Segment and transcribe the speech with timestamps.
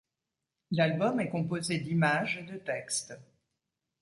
[0.71, 3.13] L’album est composé d’images et de textes.